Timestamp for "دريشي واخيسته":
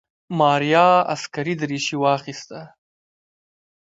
1.61-2.61